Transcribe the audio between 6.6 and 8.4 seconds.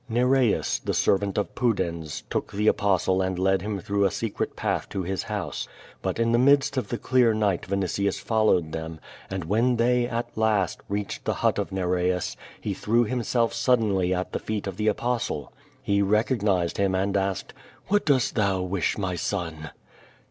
of the clear night Vinitius